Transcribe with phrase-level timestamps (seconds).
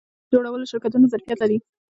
[0.03, 1.57] د سرک جوړولو شرکتونه ظرفیت لري؟